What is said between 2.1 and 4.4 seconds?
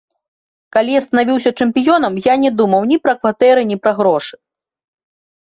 я не думаў ні пра кватэры, ні пра грошы.